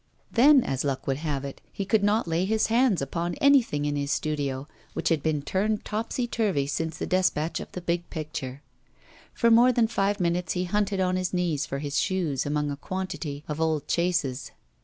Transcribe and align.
Then, 0.31 0.63
as 0.63 0.83
luck 0.83 1.05
would 1.05 1.17
have 1.17 1.45
it, 1.45 1.61
he 1.71 1.85
could 1.85 2.03
not 2.03 2.27
lay 2.27 2.45
his 2.45 2.65
hands 2.73 3.03
upon 3.03 3.35
anything 3.35 3.85
in 3.85 3.95
his 3.95 4.11
studio, 4.11 4.67
which 4.93 5.09
had 5.09 5.21
been 5.21 5.43
turned 5.43 5.85
topsy 5.85 6.25
turvy 6.25 6.65
since 6.65 6.97
the 6.97 7.05
despatch 7.05 7.59
of 7.59 7.71
the 7.73 7.81
big 7.81 8.09
picture. 8.09 8.63
For 9.35 9.51
more 9.51 9.71
than 9.71 9.87
five 9.87 10.19
minutes 10.19 10.53
he 10.53 10.63
hunted 10.63 11.01
on 11.01 11.17
his 11.17 11.35
knees 11.35 11.67
for 11.67 11.77
his 11.77 11.99
shoes, 11.99 12.47
among 12.47 12.71
a 12.71 12.77
quantity 12.77 13.43
of 13.47 13.61
old 13.61 13.87
chases. 13.87 14.49